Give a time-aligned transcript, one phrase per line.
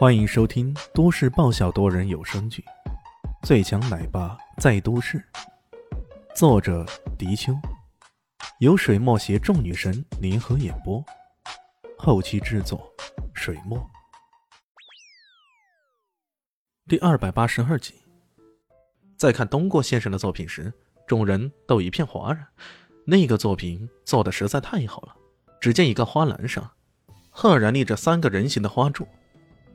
[0.00, 2.64] 欢迎收听都市爆笑多人有声剧
[3.46, 5.18] 《最强奶爸在都市》，
[6.34, 6.86] 作者：
[7.18, 7.52] 迪秋，
[8.60, 11.04] 由水墨携众女神联合演播，
[11.98, 12.90] 后期制作：
[13.34, 13.78] 水墨。
[16.88, 17.92] 第二百八十二集，
[19.18, 20.72] 在看东郭先生的作品时，
[21.06, 22.46] 众人都一片哗然。
[23.04, 25.14] 那个作品做的实在太好了。
[25.60, 26.70] 只见一个花篮上，
[27.28, 29.06] 赫然立着三个人形的花柱。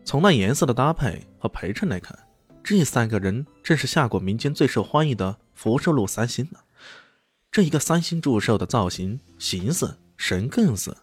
[0.06, 2.18] 从那颜色的搭配和陪衬来看，
[2.64, 6.60] 这三个人正是下过民间最受欢迎的福寿禄三星呢。
[7.52, 10.96] 这一个三星祝寿的造型、形似、神更似，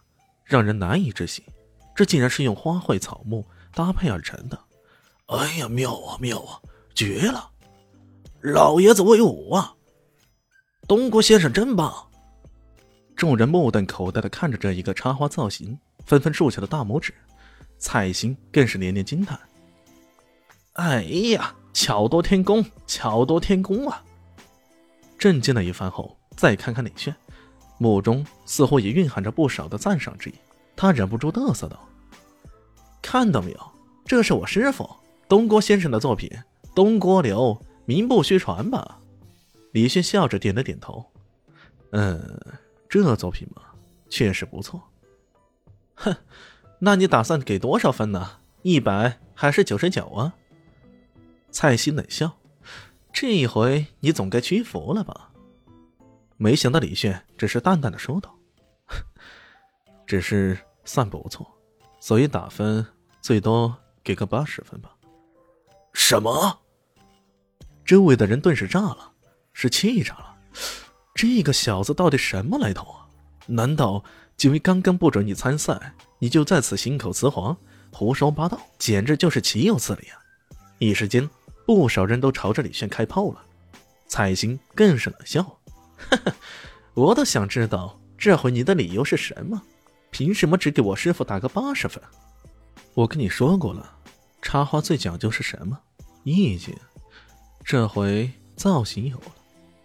[0.45, 1.43] 让人难以置信。
[1.93, 4.57] 这竟然是用花卉草木搭配而成的。
[5.25, 6.61] 哎呀，妙啊妙啊，
[6.95, 7.49] 绝了！
[8.39, 9.75] 老爷子威武啊！
[10.87, 11.93] 东郭先生真棒！
[13.15, 17.13] 众人目瞪口呆的看着这一个插花造型，纷纷竖起了大拇指。
[17.83, 19.37] 蔡兴更是连连惊叹
[20.79, 24.01] ：“哎呀，巧夺天工，巧夺天工啊！”
[25.19, 27.13] 震惊了一番后，再看看李炫，
[27.77, 30.33] 目中似乎也蕴含着不少的赞赏之意。
[30.77, 31.77] 他忍不住嘚瑟道
[33.03, 33.71] ：“看到没有，
[34.05, 34.89] 这是我师傅
[35.27, 36.31] 东郭先生的作品，
[36.73, 38.97] 东郭流，名不虚传吧？”
[39.73, 41.05] 李炫笑着点了点头
[41.91, 42.39] ：“嗯，
[42.87, 43.61] 这作品嘛，
[44.09, 44.81] 确实不错。”
[45.95, 46.15] 哼。
[46.85, 48.39] 那你打算给多少分呢？
[48.61, 50.35] 一百还是九十九啊？
[51.49, 52.29] 蔡西冷笑
[53.13, 55.31] ：“这一回你总该屈服了吧？”
[56.35, 58.35] 没想到李炫只是淡淡的说道
[60.05, 61.49] ：“只是算不错，
[62.01, 62.85] 所以打分
[63.21, 63.73] 最多
[64.03, 64.93] 给个八十分吧。”
[65.93, 66.59] 什么？
[67.85, 69.13] 周围的人顿时炸了，
[69.53, 70.35] 是气炸了。
[71.15, 73.07] 这个小子到底什么来头啊？
[73.45, 74.03] 难道就
[74.37, 75.93] 几位刚刚不准你参赛？
[76.19, 77.55] 你就在此信口雌黄、
[77.91, 80.19] 胡说八道，简直就是岂有此理啊！
[80.79, 81.29] 一时间，
[81.65, 83.41] 不少人都朝着李炫开炮了。
[84.07, 85.43] 彩星更是冷笑
[85.97, 86.35] ：“哈哈，
[86.93, 89.61] 我倒想知道，这回你的理由是什么？
[90.11, 92.01] 凭什么只给我师傅打个八十分？
[92.93, 93.97] 我跟你说过了，
[94.41, 95.79] 插花最讲究是什么？
[96.23, 96.75] 意境。
[97.65, 99.35] 这回造型有了，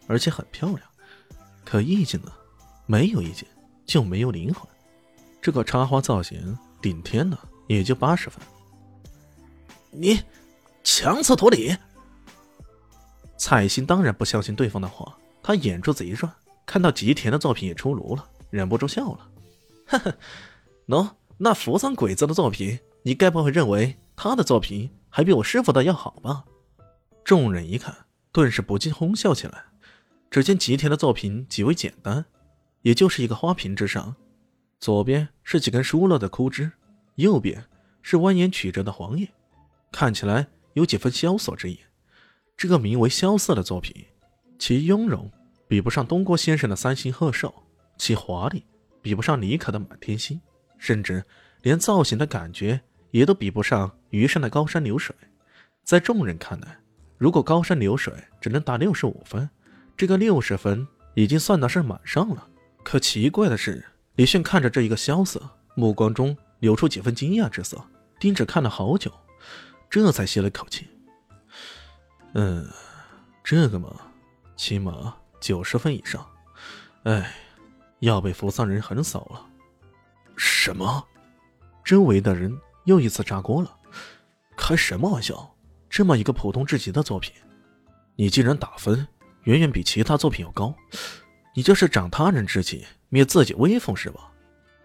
[0.07, 0.81] 而且很漂亮，
[1.65, 2.33] 可意境呢？
[2.87, 3.47] 没有意境
[3.89, 4.65] 就没有灵魂。”
[5.43, 8.41] 这个插花造型顶天了，也就八十分。
[9.91, 10.23] 你
[10.85, 11.77] 强词夺理！
[13.37, 16.31] 蔡心当然不相信对方的话，他眼珠子一转，
[16.67, 19.31] 看到吉田的作品也出炉了，忍不住笑了。
[19.87, 20.15] 呵呵，
[20.87, 26.45] 喏，那扶桑鬼子的作品，你该不会认为他的作品还比我师傅的要好吧？
[27.25, 27.97] 众人一看，
[28.33, 29.65] 顿时不禁哄笑起来。
[30.31, 32.27] 只见吉田的作品极为简单，
[32.89, 34.17] 也就是一个花瓶之上。
[34.81, 36.73] 左边是几根疏落的枯枝，
[37.17, 37.63] 右边
[38.01, 39.29] 是蜿蜒曲折的黄叶，
[39.93, 41.79] 看起来有几分萧索之意。
[42.57, 44.07] 这个名为“萧瑟”的作品，
[44.59, 45.31] 其雍容
[45.69, 47.55] 比不上东郭先生的三星鹤寿，
[47.99, 48.65] 其华丽
[49.03, 50.41] 比不上李可的满天星，
[50.79, 51.23] 甚至
[51.61, 55.15] 连造型的感觉也都比不上余生的高山流水。
[55.85, 56.79] 在众人看来，
[57.19, 59.47] 如果高山流水只能打六十五分，
[59.95, 62.49] 这个六十分已经算得是满上了。
[62.83, 63.85] 可奇怪的是。
[64.17, 65.41] 李迅看着这一个萧瑟，
[65.77, 67.81] 目光中流出几分惊讶之色，
[68.19, 69.13] 盯着看了好久，
[69.89, 70.89] 这才吸了口气。
[72.35, 72.69] 嗯，
[73.45, 73.95] 这个嘛，
[74.57, 76.27] 起码九十分以上。
[77.05, 77.33] 哎，
[78.01, 79.47] 要被扶桑人横扫了。
[80.37, 81.07] 什么？
[81.85, 82.53] 周围的人
[82.87, 83.73] 又一次炸锅了。
[84.57, 85.55] 开什么玩笑？
[85.89, 87.33] 这么一个普通至极的作品，
[88.17, 89.07] 你竟然打分
[89.45, 90.75] 远远比其他作品要高？
[91.59, 92.87] 你这是长他人志气？
[93.09, 94.31] 灭自己威风是吧？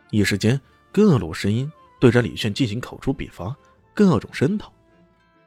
[0.09, 0.59] 一时间，
[0.91, 3.55] 各路声音对着李炫进行口诛笔伐，
[3.93, 4.73] 各种声讨。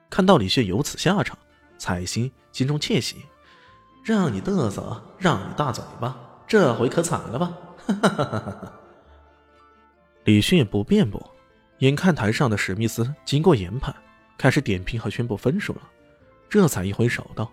[0.09, 1.37] 看到李炫有此下场，
[1.79, 3.17] 彩星心中窃喜，
[4.05, 6.17] 让你嘚瑟，让你大嘴巴，
[6.47, 7.59] 这回可惨了吧？
[10.23, 11.35] 李炫不辩驳，
[11.79, 13.93] 眼看台上的史密斯经过研判，
[14.39, 15.83] 开始点评和宣布分数了，
[16.49, 17.51] 这才一挥手道：“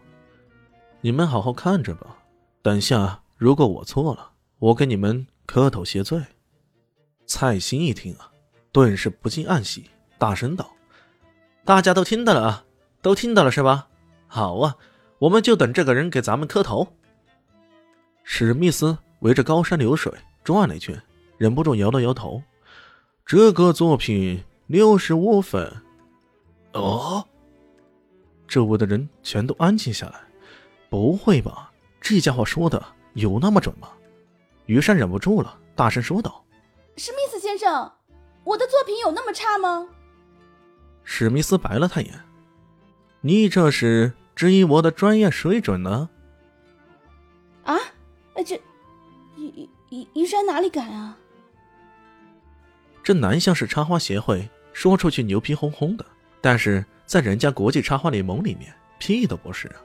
[1.01, 2.19] 你们好好看着吧，
[2.62, 4.31] 等下如果我错了。”
[4.63, 6.24] 我给你们磕头谢罪。
[7.25, 8.31] 蔡兴一听啊，
[8.71, 10.71] 顿时不禁暗喜，大声道
[11.65, 12.65] ：“大家都听到了啊，
[13.01, 13.89] 都听到了是吧？
[14.25, 14.77] 好啊，
[15.19, 16.88] 我们就等这个人给咱们磕头。”
[18.24, 20.09] 史密斯围着高山流水
[20.45, 20.97] 转了一圈，
[21.38, 22.41] 忍不住摇了摇头
[23.25, 25.69] ：“这个作品六十五分。”
[26.71, 27.27] 哦，
[28.47, 30.21] 周围的人全都安静下来。
[30.89, 31.69] 不会吧？
[32.00, 32.81] 这家伙说的
[33.13, 33.89] 有那么准吗？
[34.65, 36.44] 于山忍不住了，大声说道
[36.95, 37.92] ：“史密斯先生，
[38.44, 39.88] 我的作品有那么差吗？”
[41.04, 42.13] 史密斯白了他眼
[43.19, 46.10] ：“你这是质疑我的专业水准呢？”
[47.65, 47.77] 啊，
[48.45, 48.56] 这，
[49.38, 51.18] 于于于山哪里敢啊？
[53.04, 56.06] 这南向市插花协会说出去牛皮哄哄的，
[56.39, 59.75] 但是在人家国际插花联盟里面屁都不是啊！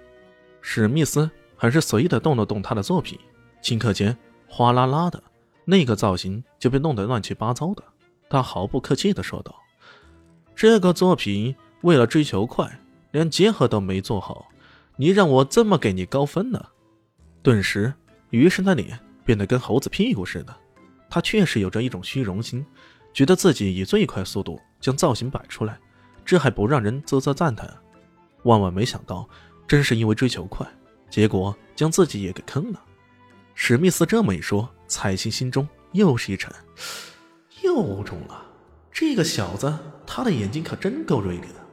[0.61, 1.29] 史密斯
[1.59, 3.19] 还是随意的动了动他的作品，
[3.63, 4.17] 顷刻间
[4.47, 5.23] 哗啦啦的，
[5.67, 7.85] 那个造型就被弄得乱七八糟的。
[8.31, 9.55] 他毫不客气的说道
[10.57, 14.49] ：“这个作品为了追求快，连结合都没做好，
[14.97, 16.65] 你让我怎么给你高分呢？”
[17.43, 17.93] 顿时，
[18.31, 20.57] 余生的脸变得跟猴子屁股似的。
[21.11, 22.65] 他确实有着一种虚荣心。
[23.15, 25.77] 觉得自己以最快速度将造型摆出来，
[26.25, 27.69] 这还不让人啧啧赞叹？
[28.45, 29.29] 万万没想到，
[29.67, 30.65] 真是因为追求快，
[31.11, 32.83] 结果将自己也给坑了。
[33.55, 36.53] 史密斯这么一说，彩星心中又是一沉，
[37.63, 38.47] 又中了。
[38.93, 39.77] 这个小子，
[40.07, 41.67] 他的眼睛可真够锐利的。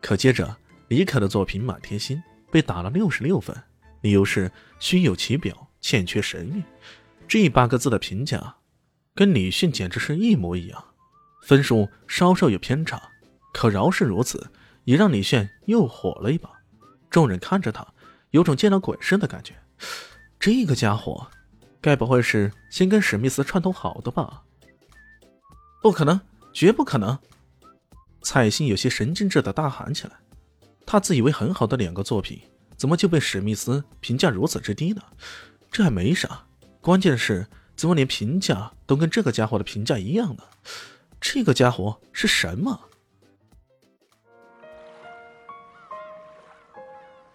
[0.00, 0.56] 可接着，
[0.88, 2.16] 李可的作品《满天星》
[2.50, 3.56] 被打了六十六分，
[4.00, 6.62] 理由是虚有其表，欠缺神韵。
[7.28, 8.56] 这八个字的评价。
[9.14, 10.82] 跟李迅简直是一模一样，
[11.42, 13.10] 分数稍稍有偏差，
[13.52, 14.50] 可饶是如此，
[14.84, 16.48] 也让李炫又火了一把。
[17.10, 17.86] 众人看着他，
[18.32, 19.54] 有种见了鬼似的感觉。
[20.38, 21.28] 这个家伙，
[21.80, 24.42] 该不会是先跟史密斯串通好的吧？
[25.80, 26.20] 不可能，
[26.52, 27.18] 绝不可能！
[28.22, 30.14] 蔡欣有些神经质的大喊起来。
[30.84, 32.40] 他自以为很好的两个作品，
[32.76, 35.02] 怎么就被史密斯评价如此之低呢？
[35.70, 36.44] 这还没啥，
[36.80, 37.46] 关键是。
[37.74, 40.44] 怎么连评价都跟这个家伙的评价一样呢？
[41.18, 42.78] 这个家伙是什么？